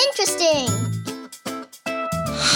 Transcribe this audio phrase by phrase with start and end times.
[0.00, 0.68] interesting.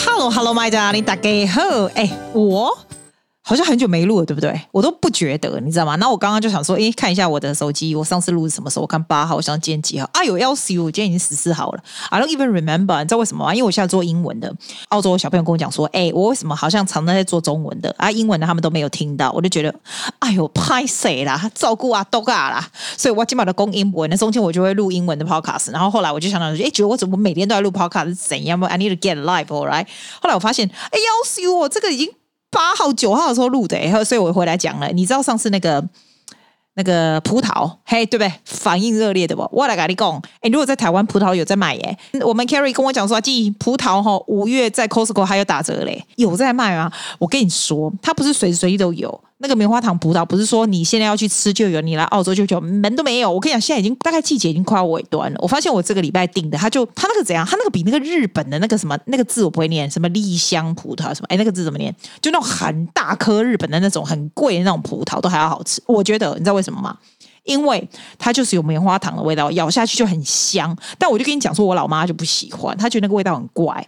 [0.04, 1.84] Hello, Hello, my darling，大家好。
[1.95, 2.79] 哎，我。
[3.47, 4.59] 好像很久没录了，对不对？
[4.71, 5.96] 我都不觉得，你知道吗？
[5.98, 8.82] 那我刚刚就想说，诶，看一下我的手机，我上次录是什么时候？
[8.82, 10.10] 我看八号，我想今天几号？
[10.14, 11.84] 啊，有幺四五，我今天已经十四号了。
[12.10, 13.54] I don't even remember，你知道为什么吗？
[13.54, 14.52] 因为我现在做英文的，
[14.89, 18.10] 澳洲小朋友跟我讲说，诶，我为什么好像常常在做中文的啊？
[18.10, 19.71] 英文的他们都没有听到，我就觉得，
[20.18, 25.71] 哎呦，拍谁啦，照顾啊，都啊啦，所以我今晚的公英文，那中间我就会录英文的 podcast。
[25.71, 29.86] 然后后来我就想到，诶，觉得我怎么每天都在录 podcast 是怎样？I need to get live，all right？
[30.19, 32.09] 后来我发现，诶，幺四五，这个已经。
[32.55, 34.88] 八号、九号的时候录的，然后所以我回来讲了。
[34.94, 35.83] 你知道上次那个
[36.75, 38.31] 那个葡萄，嘿，对不对？
[38.45, 39.45] 反应热烈的不？
[39.52, 46.89] 我来跟你讲，哎，如果在台湾葡萄有在卖耶，我们 Carrie 跟我讲说，记葡萄哈，五月在 Costco 还有打折嘞，有在卖吗？
[47.19, 49.22] 我跟你说，它不是随时随地都有。
[49.39, 53.30] 那个棉花糖葡萄不是说你现在要去吃就有，你来澳洲就有，门都没有。
[53.30, 55.38] 我跟你讲，现在已经大概季节已经快要尾端了。
[55.42, 57.45] 我发现我这个礼拜订的，它就它那个怎样？
[57.45, 61.27] 它那个比那个日本的那个什么那个字我不会念，什么丽香葡萄什么？
[61.27, 61.94] 哎，那个字怎么念？
[62.22, 65.81] 就那种很大颗日本的那种很贵的那种葡萄都还要好吃。
[65.86, 66.97] 我觉得你知道为什么吗？
[67.44, 70.75] 因为它就是有棉花糖的味道，咬下去就很香。
[70.97, 73.86] 但我就跟你讲说，我老妈就不喜欢，她觉得那个味道很怪。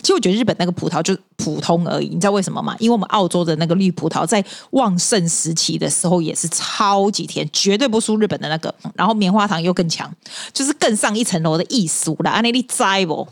[0.00, 2.74] 其实我觉得日本那个葡萄就普通而已，你知道为什么吗？
[2.78, 8.74] 因为我们澳洲的那个绿葡萄在旺盛时期的时候也是超级甜，绝对不输日本的那个。
[8.94, 10.10] 然后棉花糖又更强，
[10.52, 12.30] 就是更上一层楼的艺术啦。
[12.32, 13.26] 安内利在不？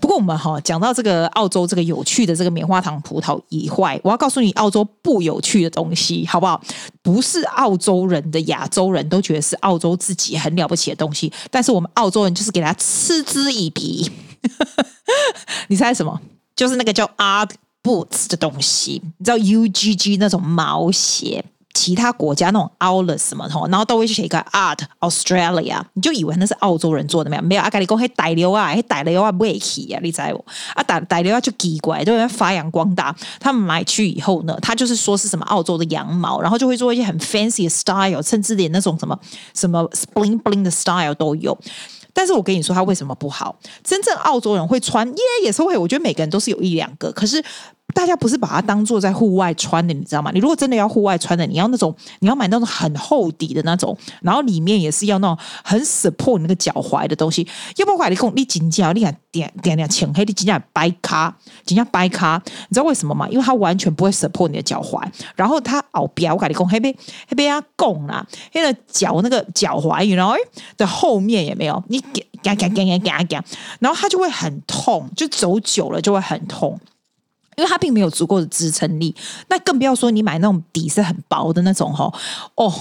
[0.00, 6.60] 不过我们哈讲到这个澳洲这个有趣的这个棉花糖葡萄以外，我要告诉你澳洲不有趣的东西，好不好？
[7.02, 14.10] 不是澳洲人的亚洲人都觉得是澳洲自己很了不起的东西，但是我们澳洲人就是给他嗤之以鼻。
[15.68, 16.20] 你猜什么？
[16.56, 17.50] 就是那个叫 Ugg
[17.82, 27.42] boots 的东西，你知道 UGG 那种毛鞋，其他国家那种 Outlet 什么的，然后都会去写一个 art Australia，你就以为那是澳洲人做的没有？
[27.42, 33.16] 没有，阿咖你讲，嘿，大流啊，嘿，大流啊，不会起啊，你知我啊，大大流啊就奇怪，都在发扬光大。
[33.38, 39.18] 他们买去以后呢，他就是说是什么澳洲的羊毛，然后就会做一些很 fancy 的 style，甚至连那种什么
[39.54, 41.56] 什么 bling bling 的 style 都有。
[42.20, 43.58] 但是我跟你说，他为什么不好？
[43.82, 45.74] 真正澳洲人会穿，耶，也是会。
[45.74, 47.42] 我觉得每个人都是有一两个，可是。
[47.94, 50.30] 大家不是把它当做在户外穿的，你知道吗？
[50.32, 57.46] 你如果真的要户外穿的，你要那种，你要买那种很厚底的那种，然后里面也是要那种很 support 那个脚踝的东西。
[57.76, 63.28] 要不然你讲你紧脚，你看点点点浅黑，你紧脚掰卡，紧脚掰卡，你知道为什么吗？
[63.28, 65.02] 因为它完全不会 support 你的脚踝，
[65.36, 66.94] 然后它后边我跟你讲，黑边
[67.28, 70.34] 黑边啊拱啦，那个脚那个脚踝，然后
[70.76, 73.42] 的后面也没有，你给给给给给给，
[73.78, 76.78] 然后它就会很痛，就走久了就会很痛。
[77.60, 79.14] 因为它并没有足够的支撑力，
[79.48, 82.12] 那更不要说你买那种底是很薄的那种吼
[82.54, 82.72] 哦。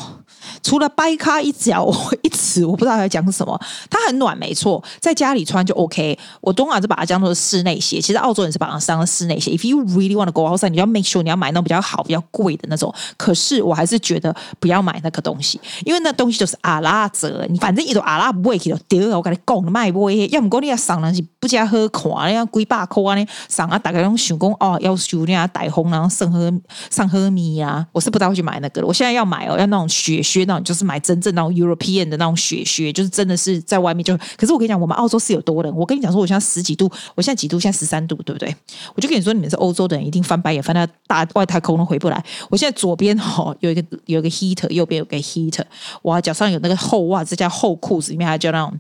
[0.64, 3.60] 除了掰咖一脚一尺，我不知道在讲什么。
[3.90, 6.18] 它很暖，没错，在家里穿就 OK。
[6.42, 9.52] 我东莞是把它当做室内鞋，其实澳洲人是把它当室内鞋。
[9.52, 12.94] If you really want to go outside，你要 make sure 你要买那种比较好、比较贵的那种。
[13.18, 17.46] 可是我还是觉得不要买那个东西，因为那东西就是阿拉折。
[17.50, 20.28] 你反正一种阿拉不会去丢，我跟你讲，卖不会。
[20.28, 23.26] 要么讲你要上人是不加好看，你要几百块呢？
[23.48, 26.52] 上啊，大概用想讲哦，要修你啊，带红然后上喝
[26.90, 27.86] 上喝米啊。
[27.92, 28.86] 我是不太会去买那个。
[28.86, 34.18] 我现在要买哦，要那种雪靴那种就是买真正那种 European 的那种雪靴，就是真的是在外面就。
[34.38, 35.76] 可是我跟你讲，我们澳洲是有多冷。
[35.76, 37.60] 我跟你讲说，我现在十几度，我现在几度？
[37.60, 38.56] 现在十三度，对不对？
[38.96, 42.24] 我就跟你说，你们是欧洲的人，一定翻白眼翻到大外太空都回不来。
[42.50, 45.64] 我现在左边哈有一个有一个 heater，右边有个 heater。
[46.02, 48.74] 我脚上有那个厚袜子加厚裤子，里面还叫那种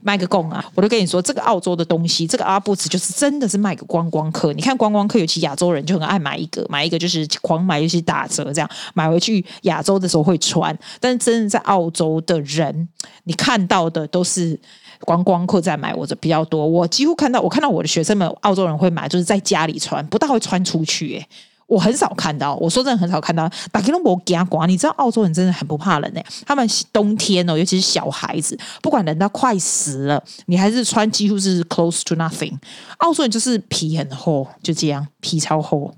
[0.00, 0.64] 卖个贡啊！
[0.74, 4.52] 我都跟你说，这个澳洲的东西，这个阿布茨就是真的是卖个观光客。
[4.52, 10.73] 你看观光客，尤其亚洲人就很爱买一个，买一个就是狂买，尤其打折这样买回去亚洲的时候会穿。
[11.00, 12.88] 但是真的在澳洲的人，
[13.24, 14.58] 你看到的都是
[15.00, 16.66] 观光客在买，我这比较多。
[16.66, 21.16] 我几乎看到，我看到我的学生们，澳洲人会买，就是在家里穿，不大会穿出去。
[21.18, 21.28] 哎，
[21.66, 22.54] 我很少看到。
[22.56, 23.50] 我说真的，很少看到。
[23.72, 26.24] 打开龙膜加刮，你知道澳洲人真的很不怕冷哎。
[26.46, 32.52] 他们冬天哦，尤其是小孩子，不管冷到快死了，你还是穿几乎是 close to nothing。
[32.98, 35.94] 澳洲人就是皮很厚，就这样，皮超厚。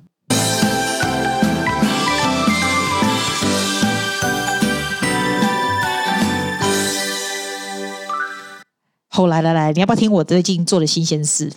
[9.17, 11.51] 后来来来，你要不要听我最近做的新鲜事？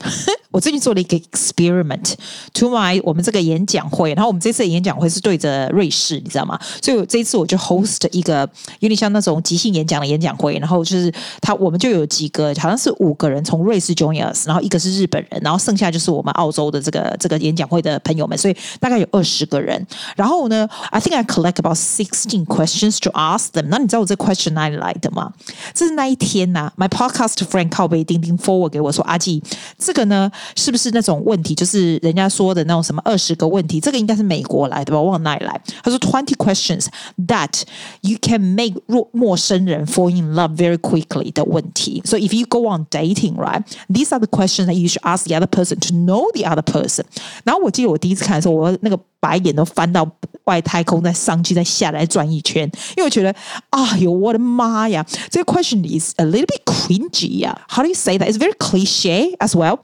[0.52, 2.16] 我最近做了一个 experiment
[2.54, 6.60] to my 我们这个演讲会，然后我们这次的演讲会是对着瑞士，你知道吗？
[6.82, 8.50] 所以这一次我就 host 一个
[8.80, 19.86] 有点像那种即兴演讲的演讲会，然后就是他我们就有几个好像是五个人从瑞士 join us，然后一个是日本人，然后剩下就是我们澳洲的这个这个演讲会的朋友们，所以大概有二十个人。
[20.16, 23.68] 然后呢，I think I collect about sixteen questions to ask them。
[23.70, 25.32] 那你知道我这 question 哪里来的吗？
[25.76, 29.44] 这是那一天呐、，my podcast friend 靠背钉钉 forward 给我说，阿季，
[29.78, 30.32] 这个呢。
[30.57, 31.55] 是不是那种问题？
[31.55, 33.81] 就是人家说的那种什么二十个问题？
[33.81, 35.01] 这个应该是美国来的吧？
[35.01, 35.61] 我往哪里来？
[35.83, 36.87] 他说 twenty questions
[37.27, 37.63] that
[38.03, 38.75] you can make
[39.13, 42.03] 陌生人 fall in love very quickly 的问题。
[42.05, 43.63] So if you go on dating, right?
[43.89, 46.63] These are the questions that you should ask the other person to know the other
[46.63, 47.05] person.
[47.45, 50.07] 然后我记得我第一次看的时候，我那个白眼都翻到
[50.45, 52.65] 外太空，再上去，再下来转一圈，
[52.97, 53.35] 因为我觉得，
[53.71, 57.59] 哎呦，我的妈呀，这个 question is a little bit cringy 呀。
[57.69, 58.31] How do you say that?
[58.31, 59.79] It's very cliche as well.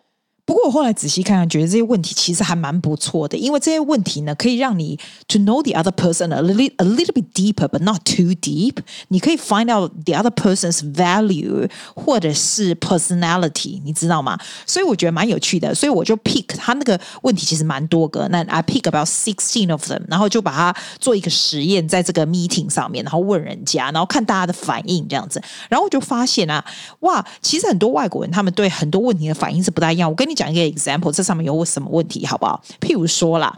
[0.45, 8.27] 不过我后来仔细看看，觉得这些问题其实还蛮不错的，因为这些问题呢，可以让你 to know the other person a little a little bit deeper, but not too
[8.35, 8.75] deep。
[9.07, 14.37] 你可以 find out the other person's value 或者是 personality，你知道吗？
[14.67, 26.63] 所以我觉得蛮有趣的，所以我就 pick 他那个问题其实蛮多个，那 I pick about sixteen of them，然后就把它做一个实验，在这个 meeting 上面，然后问人家，然后看大家的反应这样子，然后我就发现啊，
[26.99, 30.07] 哇，其实很多外国人他们对很多问题的反应是不大一样。
[30.07, 30.34] 我跟你。
[30.34, 32.62] 讲一个 example，这上面有什么问题，好不好？
[32.80, 33.56] 譬如说啦，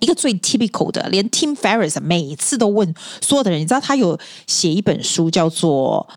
[0.00, 6.08] 一个最 typical 的，连 Tim Ferriss 每次都问所有的人，你知道他有写一本书叫做《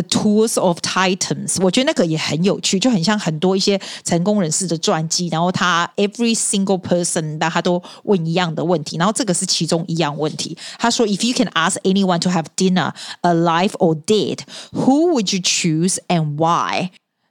[0.00, 5.28] The Tools of Titans》，我觉得那个也很有趣，就很像很多一些成功人士的传记。
[5.28, 10.56] 然后他 every single person，他都问一样的问题，然后这个是其中一样问题。
[10.78, 12.92] 他说：“If you can ask anyone to have dinner,
[13.22, 14.40] alive or dead,
[14.72, 16.90] who would you choose and why？”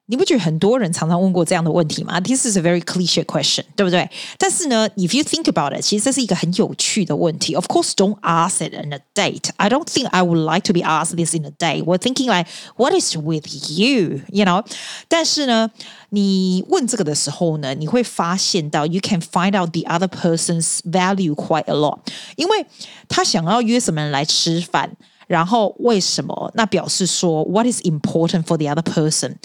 [0.09, 2.17] 你不觉得很多人常常问过这样的问题吗？
[2.21, 4.09] This is a very cliche question，对不对？
[4.37, 7.55] 但是呢，if you think about it，其实这是一个很有趣的问题。
[7.55, 9.49] Of course, don't ask it in a date.
[9.57, 11.83] I don't think I would like to be asked this in a date.
[11.83, 12.47] We're thinking like,
[12.77, 14.21] what is with you?
[14.29, 14.65] You know？
[15.09, 15.71] 但是呢，
[16.11, 21.99] 你问这个的时候呢，你会发现到 you can find out the other person's value quite a lot，
[22.37, 22.65] 因为
[23.09, 24.89] 他想要约什么人来吃饭，
[25.27, 26.49] 然后为什么？
[26.55, 29.35] 那表示说，what is important for the other person？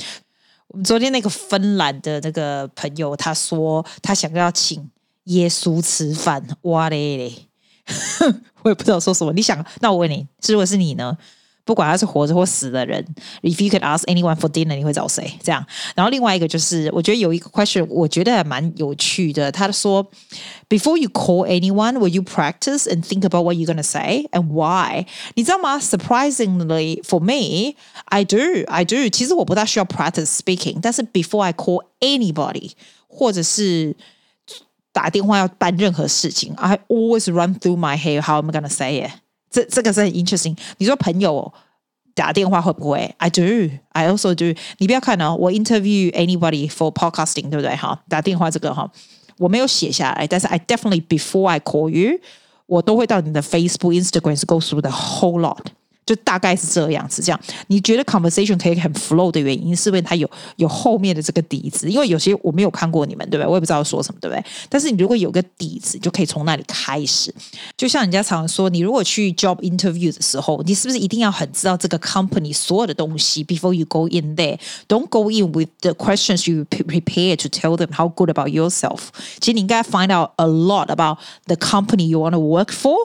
[0.83, 4.89] 昨天那个芬兰的那个朋友，他说他想要请
[5.25, 7.47] 耶稣吃饭，哇嘞嘞，
[8.63, 9.31] 我也不知道说什么。
[9.33, 11.17] 你想，那我问你，如果是你呢？
[11.66, 13.04] 不管他是活着或死的人，
[13.42, 15.32] If you could ask anyone for dinner，你会找谁？
[15.44, 15.64] 这样。
[15.94, 19.52] 然后另外一个就是，我觉得有一个 question，我觉得还蛮有趣的。
[19.52, 20.04] 他说，
[20.68, 25.06] Before you call anyone，will you practice and think about what you're gonna say and why？
[25.36, 25.78] 你知道吗？
[25.78, 29.08] Surprisingly for me，I do，I do。
[29.08, 32.72] 其实我不大需要 practice speaking，但是 before I call anybody，
[33.06, 33.94] 或者是
[34.92, 39.12] 打电话要办任何事情，I always run through my head how I'm gonna say it。
[39.49, 40.57] 这这个是很 interesting。
[40.77, 41.51] 你说朋友
[42.13, 43.41] 打电话会不会？I do,
[43.89, 44.59] I also do。
[44.79, 47.75] 你不要看哦，我 interview anybody for podcasting，对不对？
[47.75, 48.89] 哈，打电话这个哈，
[49.37, 52.19] 我没有写下来，但是 I definitely before I call you，
[52.65, 55.65] 我都会到你的 Facebook、Instagram go through the whole lot。
[56.07, 61.87] 就大概是这样子，这样你觉得 conversation 可以很 flow 的原因，是因为它有有后面的这个底子。
[61.87, 63.47] 因为有些我没有看过你们，对不对？
[63.47, 64.43] 我也不知道说什么，对不对？
[64.69, 67.33] 但是你如果有个底子，就可以从那里开始。
[67.75, 74.57] 就像人家常说，你如果去 job interview 的时候，你是不是一定要很知道这个 company 所有的东西？Before you go in there,
[74.87, 78.99] don't go in with the questions you prepare to tell them how good about yourself。
[79.39, 81.17] 其实你应该 find out a lot about
[81.47, 82.95] the company you want to work for。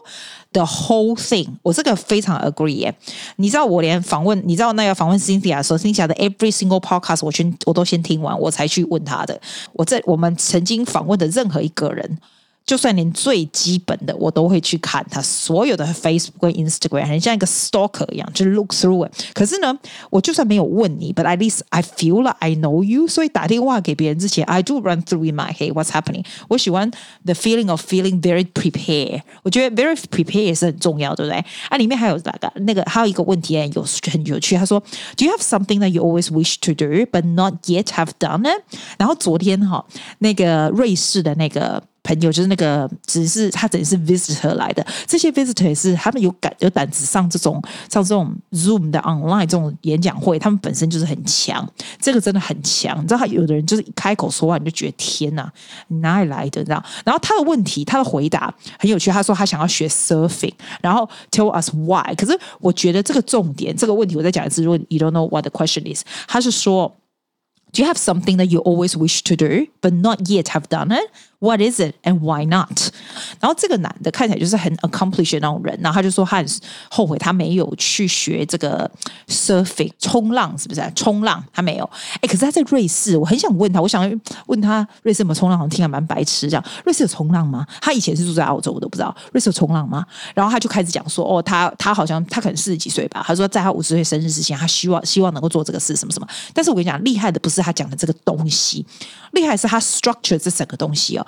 [0.53, 2.95] The whole thing，我这个非常 agree 耶。
[3.37, 9.41] 你知道我连访问，你知道那个访问 Cynthia 时候，Cynthia 的 every single podcast 我全我都先听完，我才去问他的。
[9.73, 12.19] 我在我们曾经访问的任何一个人。
[12.66, 19.14] 就算连最基本的我都会去看他所有的 Facebook 跟 Instagram，很像一个 stalker 一样，就 look through it。
[19.34, 19.74] 可是呢，
[20.10, 23.08] 我就算没有问你，but at least I feel like I know you。
[23.08, 26.26] 所以打电话给别人之前，I do run through in my head what's happening。
[26.50, 26.92] 我喜欢
[27.24, 29.22] the feeling of feeling very prepared。
[29.44, 31.42] 我觉得 very prepared 也是很重要，对不对？
[31.70, 32.52] 啊，里面还有哪个？
[32.64, 34.78] 那个还有一个问题有很有趣，他说，
[35.16, 38.62] Do you have something that you always wish to do but not yet have done it？
[38.98, 39.86] 然后昨天哈，
[40.20, 41.82] 那个瑞士的那个。
[42.03, 44.85] 朋友就是那个，只是他等于是 visitor 来的。
[45.07, 51.67] 这些 visitor 也是他们有敢有胆子上这种上这种 Zoom 的 online 这种演讲会，他们本身就是很强。
[52.01, 55.51] 这个真的很强，你知道，他有的人就是一开口说话，你就觉得天哪，
[55.89, 56.61] 你哪里来的？
[56.61, 56.83] 你知道？
[57.05, 59.11] 然后他的问题，他的回答很有趣。
[59.11, 62.15] 他说他想要学 surfing，然后 tell us why。
[62.17, 66.97] 可是我觉得这个重点，这个问题我再讲一次，如果 you don't know what the question is，他是说。
[67.73, 71.11] Do you have something that you always wish to do but not yet have done it?
[71.39, 72.93] What is it and why not？
[73.41, 76.47] 然后这个男的看起来就是很 accomplished 的那种人，然后他就说他很
[76.89, 78.89] 后悔他没有去学这个
[79.27, 80.89] surfing 冲浪，是不是、啊？
[80.95, 81.91] 冲浪他没有。
[82.21, 84.09] 哎，可是他在瑞士，我很想问他，我想
[84.47, 85.59] 问他瑞士有没有冲浪？
[85.59, 86.65] 好像听还蛮白痴这样。
[86.85, 87.67] 瑞士有冲浪吗？
[87.81, 90.07] 他以前是住在澳洲，我都不知道瑞士有冲浪吗？
[90.35, 93.25] 然后他就开始讲说，哦，他他好像他可能四十几岁吧。
[93.27, 96.29] 他说在他五十岁生日之前，他希望希望能够做这个事，什么什么。
[96.55, 98.85] 但是我跟你讲，厉害的不是他讲的这个东西，
[99.33, 101.27] 厉害是他 structure 这整个东西哦。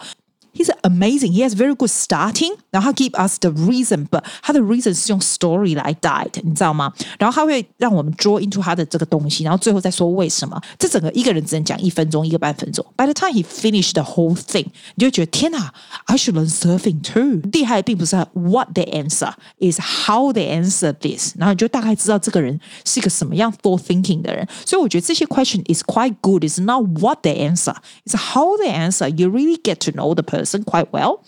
[0.53, 1.31] He's amazing.
[1.33, 2.53] He has very good starting.
[2.71, 6.91] 然后他 give us the reason, but 他的 reason 是用 story 来带的，你知道吗？
[7.19, 10.59] 然后他会让我们 draw into 他的这个东西，然后最后再说为什么。
[10.79, 12.83] 这整个一个人只能讲一分钟，一个半分钟。
[12.97, 14.65] By the time he finished the whole thing，
[14.95, 15.71] 你就会觉得天哪，
[16.05, 17.47] I should learn surfing too。
[17.51, 24.45] 厉害并不是 what the answer is how they answer this，然后你就大概知道这个人是一个什么样 for thinking 的人。
[24.65, 26.43] 所以我觉得这些 question is quite good.
[26.43, 29.07] It's not what the answer, it's how the answer.
[29.07, 30.42] You really get to know the person.
[30.43, 31.19] quite well，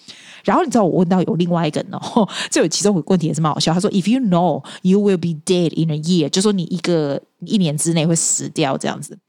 [0.43, 3.73] 然后你知道我问到有另外一个人哦，这有其中有个问题也是蛮好笑。
[3.73, 9.19] 他说：“If you know you will be dead in a year，就说你一个一年之内会死掉这样子，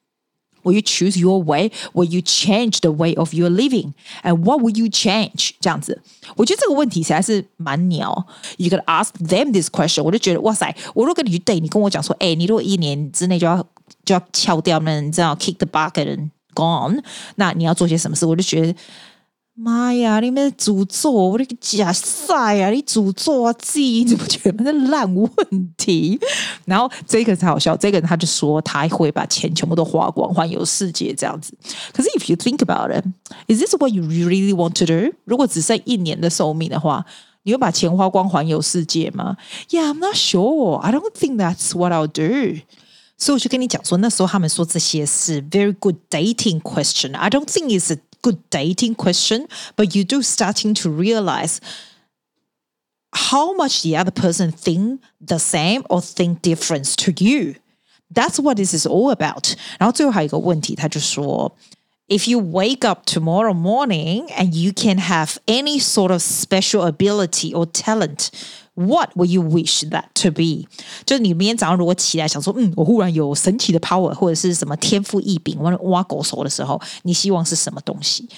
[0.62, 1.72] Will you choose your way?
[1.92, 3.94] Will you change the way of your living?
[4.22, 5.50] And what will you change？
[5.60, 6.00] 这样子，
[6.36, 8.26] 我觉得这个问题实在是蛮鸟。
[8.58, 13.66] You can ask them this question，我就觉得哇塞，我如果跟你去 date，你跟我讲说，哎，你如果一年之内就要
[14.04, 17.02] 就要翘掉，那你知道 kick the bucket and gone，
[17.34, 18.24] 那你要做些什么事？
[18.24, 18.74] 我就觉得。
[19.59, 20.19] 妈呀！
[20.19, 22.69] 你们诅咒我那个假赛啊！
[22.69, 23.51] 你诅咒啊！
[23.53, 25.29] 自己怎么全部是烂问
[25.75, 26.19] 题？
[26.65, 31.57] 然后这个才好笑，这个人他就说他会把钱全部都花光，环游世界这样子。
[31.91, 35.11] 可是 if you think about it，is this what you really want to do？
[35.25, 37.03] 如果只剩一年的寿命的话，
[37.41, 39.37] 你会把钱花光环游世界吗
[39.71, 40.75] ？Yeah，I'm not sure.
[40.75, 42.61] I don't think that's what I'll do.
[43.17, 47.15] 所以我就跟你讲说，那时候他们说这些是 very good dating question.
[47.15, 51.60] I don't think it's a good dating question, but you do starting to realize
[53.12, 57.56] how much the other person think the same or think different to you.
[58.10, 59.54] That's what this is all about.
[59.78, 61.56] 然后最后还有一个问题，他就说，
[62.08, 67.66] If you wake up tomorrow morning and you can have any sort of special ability or
[67.66, 68.28] talent.
[68.77, 70.67] What will you wish that to be？
[71.03, 78.29] 就是你明天早上如果起来想说，嗯，我忽然有神奇的 power 或者是什么天赋异禀，我挖狗手的时候，你希望是什么东西？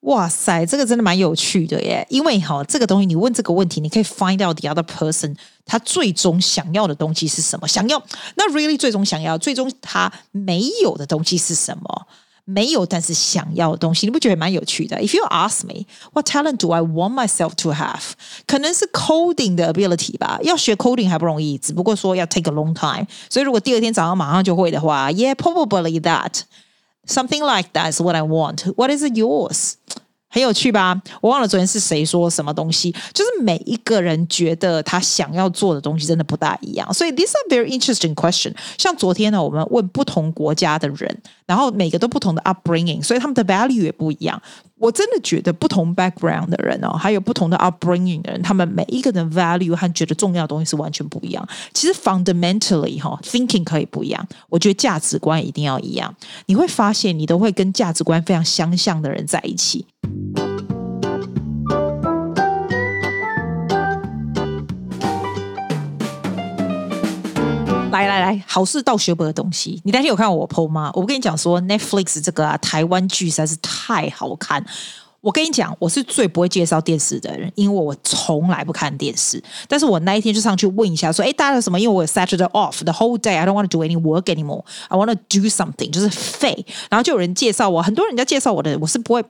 [0.00, 2.06] 哇塞，这个真的蛮有趣的耶！
[2.10, 7.66] 因为哈，这个东西你问这个问题，你可以 find out the other person 他最终想要的东西是什么？
[7.66, 8.00] 想要
[8.36, 12.06] 那 really 最终想要，最终他没有的东西是什么？
[12.45, 14.97] 没有，但是想要的东西，你不觉得蛮有趣的？
[14.97, 18.01] If you ask me, what talent do I want myself to have？
[18.47, 20.39] 可能是 coding 的 ability 吧。
[20.41, 23.05] 要学 coding 还不容易，只不过说要 take a long time。
[23.29, 26.41] 所以如果第二天早上马上就会的话，Yeah, probably that.
[27.07, 28.73] Something like that is what I want.
[28.75, 29.73] What is yours?
[30.36, 30.94] 很有趣吧？
[31.22, 36.92] 我忘了昨天是谁说什么东西，就是每一个人觉得他想要做的东西真的不大一样。
[36.92, 38.54] 所以 this is a very interesting question。
[38.76, 44.42] 像昨天呢，我们问不同国家的人，然后每个都不同的 upbringing，所以他们的 value 也不一样。
[44.78, 51.48] 我真的觉得不同 background 的人哦，还有不同的 upbringing 的人，他们每一个人 value 和觉得重要的东西是完全不一样。
[51.72, 56.14] 其实 fundamentally 哈，thinking 可以不一样，我觉得价值观一定要一样。
[56.44, 59.86] 你会发现，你都会跟价值观非常相像的人在一起。
[68.20, 70.90] 来来，好事到学不的东西，你当天有看我 PO 吗？
[70.94, 74.64] 我跟你讲说，Netflix 这个啊，台湾剧实在是太好看。
[75.22, 79.42] 我跟你讲，我是最不会介绍电视的人，因为我从来不看电视。
[79.66, 84.62] 但是我那一天就上去问一下，说：“哎，大家有什么？”因为我有 Saturday off，the whole day I don't want to do any work anymore.
[84.86, 86.64] I want to do something，就是废。
[86.88, 89.24] 然后就有人介绍我，很多人家介绍我的，我是不会。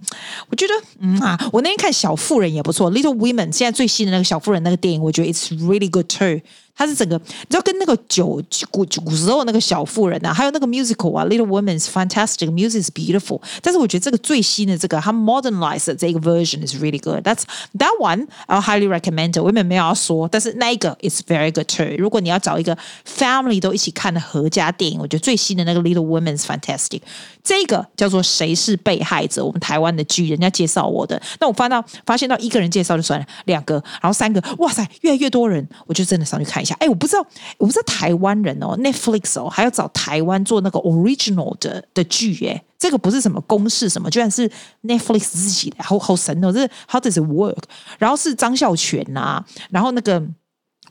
[0.51, 6.43] 我觉得，嗯啊，我那天看《小妇人》也不错，《Little Women》现在最新的那个《小妇人》那个电影，我觉得 it's really good too。
[6.77, 8.41] 它是整个，你知道跟那个九
[8.71, 13.41] 古古时候那个小妇人啊，还有那个 musical 啊，Little Women is fantastic，music is beautiful。
[13.63, 17.23] 但是我觉得这个最新的这个，它 modernized 这个 version is really good。
[17.23, 17.45] That's
[17.79, 19.43] that one I highly recommend。
[19.43, 21.97] 我们没有要说，但是那一个 is very good too。
[21.97, 27.01] 如果你要找一个 family 都一起看的合家电影，我觉得最新的那个 Little Women is fantastic。
[27.43, 29.45] 这个叫做谁是被害者？
[29.45, 31.21] 我们台湾的剧，人家介绍我的。
[31.41, 36.77] 那我发到发现到一个人介绍就算了，两个，然后三个，哇塞，越来越多人，我就真的上去看下。
[36.81, 37.27] 哎，我不知道，
[37.59, 44.51] 我不知道台湾人哦，Netflix 哦，还要找台湾做那个 original 的的剧，哎，这个不是什么公式什么，居然是
[44.83, 47.63] Netflix 自己的，好好神哦，这是 How does it work？
[47.99, 50.23] 然后是张孝全呐、啊，然后那个。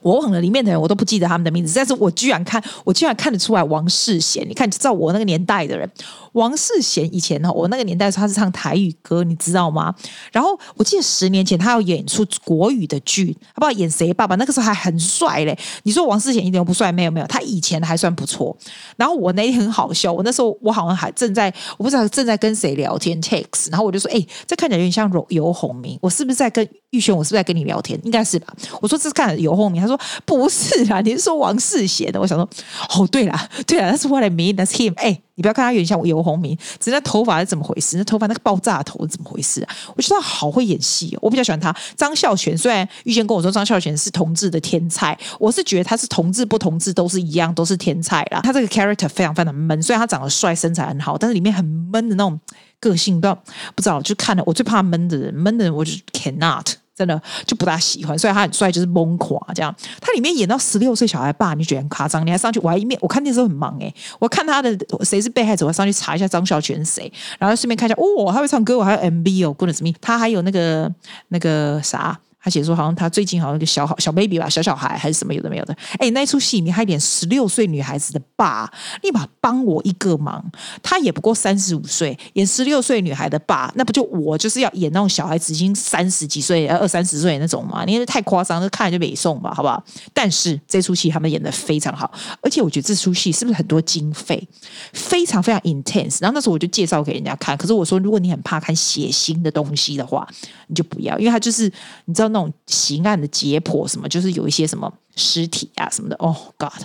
[0.06, 4.48] 我忘了里面的人，我都不记得他们的名字，但是我居然看，我居然看得出来王世贤。
[4.48, 5.90] 你看，就知道我那个年代的人，
[6.34, 9.96] 王世贤以前呢，我那个年代的时候他是唱台语歌，你知道吗？
[10.32, 15.58] 然后我记得十年前他要演出国语的剧，他不知道演谁爸爸，那个时候还很帅嘞。
[15.82, 16.92] 你说王世贤一点都不帅？
[16.92, 18.56] 没有没有，他以前还算不错。
[18.98, 27.16] 然后我那天很好笑，我那时候我好像还正在，我不知道正在跟谁聊天 text，然后我就说，哎，这看起来有点像游游鸿明，我是不是在跟玉轩？
[27.18, 28.00] 我是不是在跟你聊天？
[28.04, 28.54] 应该是吧？
[28.80, 29.95] 我说这是看着游鸿明，他说。
[30.26, 32.20] 不是啦，你是说王世贤的？
[32.20, 32.50] 我想说，
[32.90, 34.94] 哦，对啦，对啦，那是 what I mean, that's him。
[34.98, 37.98] 哎，你不要看他有点像游鸿明，只是那头发是怎么回事？
[37.98, 39.76] 那头发那个爆炸头是怎么回事啊？
[39.96, 41.76] 我觉得他好会演戏哦，我比较喜欢他。
[41.96, 48.42] 张孝全虽然玉贤跟我说张孝全是同志的天才，我是觉得他是同志不同志都是一样，都是天才啦。
[48.42, 52.40] 他这个 character 非常非常的闷，虽然他长得帅，身材很好，但是里面很闷的那种
[52.80, 53.44] 个性，不知道
[53.76, 56.74] 不知道，就看了我最怕闷的人，闷的人我就 cannot。
[56.96, 59.76] 真的就不大喜欢，所以他很帅，就是懵垮这样。
[60.00, 62.26] 他里面演到十六岁小孩爸，你觉得很夸张？
[62.26, 70.90] 你还上去，我还一面我看电视很忙哎，我看他的谁是被害者，我上去查一下张小泉是谁，然后顺便看一下哦，他会唱歌，我还有 MV 哦，Goodness me，他还有那个
[71.28, 72.18] 那个啥。
[72.46, 75.76] 他写说，好像他最近好像一个小小 baby 吧，小小孩还是什么有的没有的。
[75.98, 78.72] 哎，那一出戏里面还演十六岁女孩子的爸，
[79.02, 80.46] 立马帮我一个忙。
[80.84, 87.84] 他也不过三十五岁，演十六岁女孩的爸，那不就我就是要演那种小孩子已经三十几岁、二三十岁那种嘛？
[87.84, 89.84] 你太夸张，就看就没送吧，好不好？
[90.14, 92.12] 但是这出戏他们演得非常好，
[92.42, 94.48] 而且我觉得这出戏是不是很多经费，
[94.94, 96.20] 非常非常 intense。
[96.22, 100.28] 然后那时候我就介绍给人家看，可是我说如果你很怕看血腥的东西的话，
[100.68, 101.64] 你就不要，因为他就是
[102.06, 102.35] 你知道。
[102.36, 106.16] 那种刑案的解剖什么，就是有一些什么尸体啊什么的。
[106.18, 106.84] Oh God，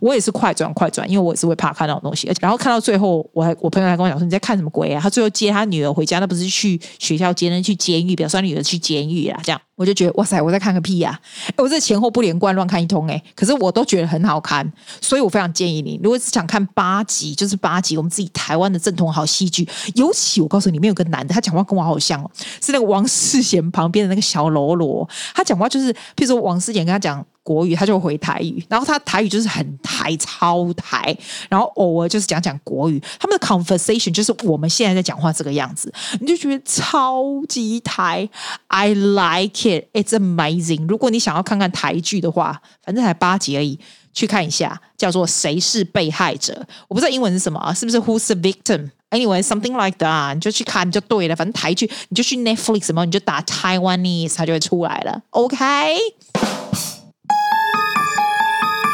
[0.00, 2.28] 我也是快转快转，因为我也是会怕看那种东西。
[2.28, 9.40] 而且然后看到最后，我还我朋友还跟我讲说：“你在看什么鬼啊？”他最后接他女儿回家，那不是去学校接人去监狱，表示他女儿去监狱啊。
[9.42, 11.54] 这样我就觉得哇塞，我在看个屁呀、啊！
[11.56, 13.20] 我这前后不连贯，乱看一通哎。
[13.34, 14.70] 可是我都觉得很好看，
[15.00, 19.68] 所以我非常建议你，如果是想看八集，就是八集我们自己台湾的正统好戏剧。
[19.96, 22.30] 尤其我告诉你，里面有个男的，他讲话跟我好像哦，
[22.62, 25.08] 是那个王世贤旁边的那个小喽啰。
[25.34, 31.16] 他讲话就是，譬如说王世贤跟他讲国语，他就回台语，然后他台语就是很台超台，
[31.48, 33.02] 然后偶尔就是讲讲国语。
[33.18, 38.28] 他们的 conversation 就是我们现在在讲话这个样子，你就觉得超级台。
[38.68, 40.86] I like it, it's amazing。
[40.86, 43.78] 如果你想要看看台剧的话，反正才八集而已，
[44.12, 46.52] 去看一下，叫做《谁是被害者》。
[46.88, 51.36] 我不知道英文是什么啊，是不是 Who's the victim？Anyway, something like that，你就去看就对了。
[51.36, 55.22] 反正台剧你就去 Netflix 什么，你就打 Taiwanese，它就会出来了。
[55.30, 55.56] OK。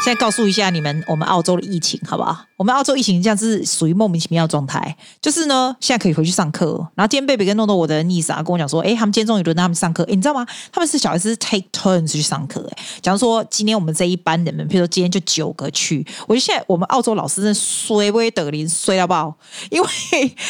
[0.01, 2.45] 现在告诉一下你们，我们澳洲的疫情好不好？
[2.55, 6.75] 我们澳洲疫情这样子属于莫名其妙的状态，就是呢，现在可以回去上课。
[6.95, 10.45] 然后今天贝贝跟诺诺我的 niece 啊跟我讲说，哎，他们今天终于轮到他们上课，诶，你知道吗？
[10.71, 12.61] 他们是小孩子 take turns 去上课。
[12.61, 19.35] 诶，假如说今天我们这一班的人，比如说今天就九个去，我觉得现在我们澳洲老师真的衰不得林，衰到爆，
[19.69, 19.87] 因为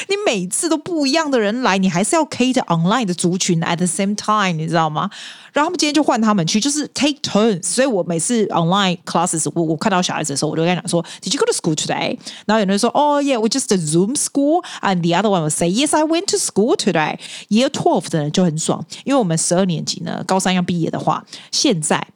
[0.07, 5.09] 你每次都不一样的人来，你还是要 cater online 的族群 at the same time，你知道吗？
[5.51, 7.63] 然后他们今天就换他们去，就是 take turns。
[7.63, 12.18] 所以我每次 online classes，我我看到小孩子的时候，我就跟他讲说，Did you go to school today？
[12.46, 17.68] 然后有人说，Oh yeah，we just a Zoom school。And the other one will say, Yes，I went to school today。Year
[17.68, 22.06] twelve 的人就很爽，因为我们十二年级呢，高三要毕业的话，现在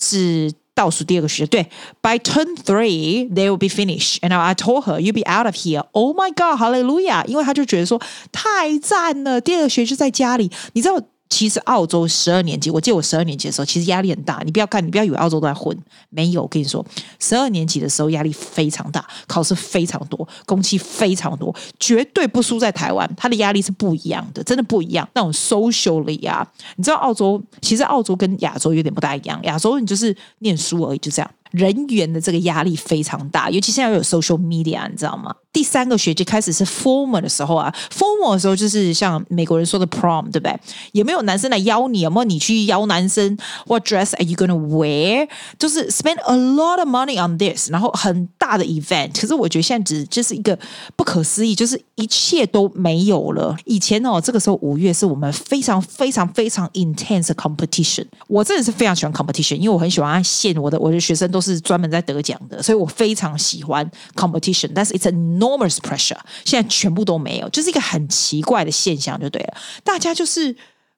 [0.00, 1.50] 是倒数第二个学期。
[1.50, 1.68] 对，
[2.00, 6.30] by turn three they will be finished。And I told her, you'll be out of here。Oh my
[6.30, 7.24] God，Hallelujah！
[7.26, 8.00] 因为他就觉得说
[8.32, 11.00] 太赞了，第二个学期就在家里，你知道。
[11.29, 14.41] 其实澳洲十二年级，我记得我十二年级的时候，其实压力很大。
[14.43, 15.77] 你不要看，你不要以为澳洲都在混，
[16.09, 16.41] 没有。
[16.41, 16.83] 我跟你说，
[17.19, 23.09] 十二年级的时候压力非常大，考试非常多，工期非常多，绝对不输在台湾。
[23.15, 25.07] 他的压力是不一样的，真的不一样。
[25.13, 29.39] 那种 socially 啊，你知道澳洲，其实澳洲跟亚洲有点不大一样。
[29.43, 31.31] 亚洲你就是念书而已，就这样。
[31.51, 35.35] 人员的这个压力非常大，尤其现在又有 social media，你知道吗？
[35.51, 40.55] 第三个学期开始是 formal 的时候啊，formal 的时候就是像美国人说的 prom，对不对？
[40.91, 42.01] 有没有男生来邀你？
[42.01, 43.35] 有没有你去邀男生
[43.65, 45.27] ？What dress are you gonna wear？
[45.57, 49.19] 就是 spend a lot of money on this，然后很大的 event。
[49.19, 50.57] 可是我觉得现在只就是一个
[50.95, 53.57] 不可思议，就是一切都没有了。
[53.65, 58.05] 以前哦，这个时候五月是我们非常非常非常 intense competition。
[58.27, 61.38] 我真的是非常喜欢 competition，因为我很喜欢按线，我的我的学生都。
[61.39, 64.69] 都是专门在得奖的，所以我非常喜欢 competition。
[64.75, 69.53] 但是 it's enormous pressure，现在全部都没有，就是一个很奇怪的现象，就对了。
[69.81, 70.53] 大家就是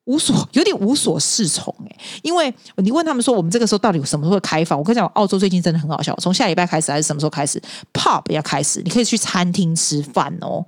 [0.06, 1.96] 无所，有点无所适从哎。
[2.24, 4.80] 因为你问他们说，我们这个时候到底有什么时候会开放？
[4.80, 7.62] 我跟你讲，澳洲最近真的很好笑，从下礼拜开始还是什么时候开始
[7.94, 10.66] ？Pop 要开始，你可以去餐厅吃饭哦。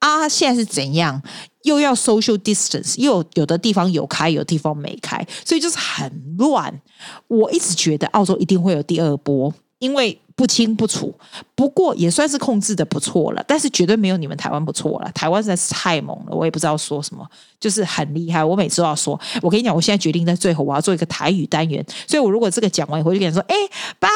[0.00, 1.22] 啊，现在是怎样？
[1.62, 6.80] 又要 social distance，又有，的地方有开，有的地方没开，所以就是很乱。
[7.28, 10.18] 我一直觉得澳洲一定会有第二波，因为。
[10.34, 11.14] 不清不楚，
[11.54, 15.12] 不过也算是控制的不错了，但是绝对没有你们台湾不错了。
[15.12, 17.24] 台湾实在是太猛了，我也不知道说什么，
[17.60, 18.42] 就是很厉害。
[18.42, 23.54] 我每次都要说，我跟你讲，我现在决定在最后我要做一个台语单元，所以我如果这个讲完以后，就跟你说，哎，
[24.00, 24.08] 拜，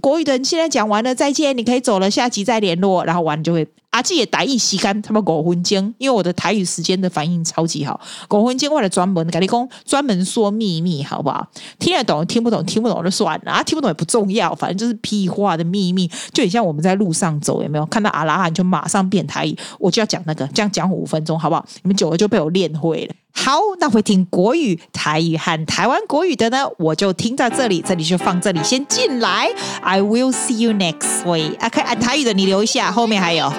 [0.00, 3.66] 国语的你现在讲完了，再见，你可以走了，下集再联络，然后完就会。
[3.90, 8.00] 阿记也台语时间，他们五分钟，因为我的台语时间的反应超级好。
[8.30, 11.46] 五分钟为了专门跟你讲，专门说秘密，好不好？
[11.78, 21.66] 听得懂听不懂，听不懂就算了啊，听不懂也不重要，反正就是屁话的秘密，就很像我们在路上走，有没有看到阿拉汉就马上变台语，我就要讲那个，这样讲五分钟，好不好？
[21.82, 23.14] 你们久了就被我练会了。
[23.32, 29.48] 好，那会听国语、台语和台湾国语的呢，我就听在这里，这里就放这里，先进来。
[29.82, 31.54] I will see you next week。
[31.64, 33.50] OK，啊，台语的你留一下，后面还有。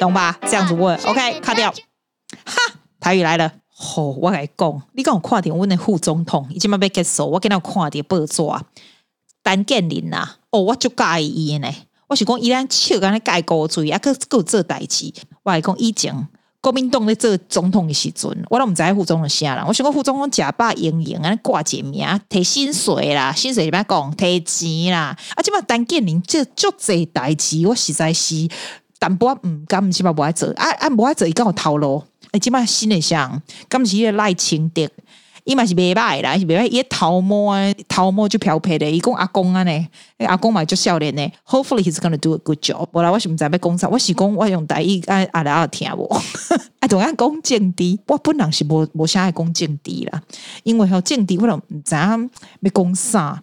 [0.00, 0.38] 懂吧？
[0.42, 1.70] 这样子问，OK，卡掉。
[2.44, 3.52] 哈，台语来了。
[3.78, 8.42] 吼、哦，我跟你讲，你跟我看点，我那副总统已经要被结束，我跟他看点报纸。
[9.44, 11.70] 陈建林呐，哦，我就介意呢。
[12.08, 15.12] 我是讲，伊咱笑干咧介高嘴，啊，搁搁有做代志。
[15.42, 16.26] 我来讲，以前
[16.60, 19.64] 国民党咧做总统的时阵，我都毋知副总统啥人。
[19.66, 24.16] 我想讲副总统假扮英英啊，挂一个名，提薪水啦，薪水怎么讲？
[24.16, 25.16] 提钱啦。
[25.34, 28.48] 啊，即嘛陈建林这做这代志，我实在是。
[28.98, 34.88] 但不嗯，咁起码不爱做，啊啊无爱做，伊刚好头路，哎，起码心里想，咁是伊赖清德，
[35.44, 42.88] 伊嘛是袂歹啦，是袂歹，伊头毛啊，头毛就漂皮的，伊讲阿公啊呢，阿公嘛就少年呢，Hopefully he's gonna do a good job。
[42.92, 46.04] 无啦，我是毋知要讲啥，我是讲我用台语啊阿拉听无，
[46.80, 50.20] 啊同样讲政治，我本人是无无啥爱讲政治啦，
[50.64, 52.30] 因为吼政治我都毋知影
[52.60, 53.42] 要讲啥，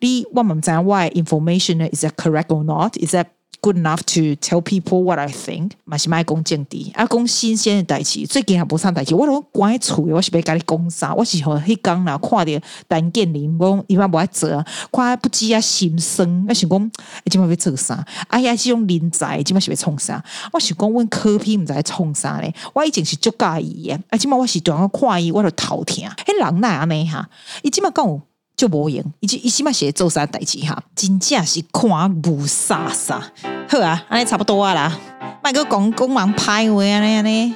[0.00, 3.26] 你我嘛毋知影我 information 呢，is that correct or not？Is that
[3.64, 9.14] Good enough to tell people what I think，嘛是卖讲政治，啊讲新鲜的代志，最近还无啥代志。
[9.14, 11.14] 我拢关喺厝，我是要甲你讲啥？
[11.14, 16.90] 我是吼迄工啦，看着陈建林，我讲伊嘛无爱做啊，看不知啊心酸，我想讲，
[17.24, 18.06] 伊即摆要做啥？
[18.28, 20.22] 哎呀，这种人才，即摆是要创啥？
[20.52, 22.54] 我想讲，阮柯 P 毋知创啥咧？
[22.74, 26.04] 我以前是足介意诶，啊，即摆我是断个看伊，我着头疼。
[26.26, 27.30] 迄人哪安尼哈？
[27.62, 28.20] 伊即摆讲。
[28.56, 33.20] 就无用，伊即伊起码写做啥代志哈，真正是看无啥啥。
[33.68, 34.96] 好啊，安尼差不多啊啦，
[35.42, 37.54] 卖个讲讲人歹话安尼安尼，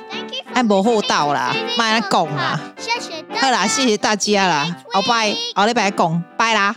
[0.55, 2.61] 安无好道啦，卖安讲啦。
[3.41, 6.75] 好啦，谢谢大家啦，后拜，后礼拜讲，拜啦。